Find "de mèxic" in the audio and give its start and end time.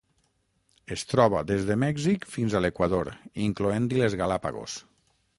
1.67-2.25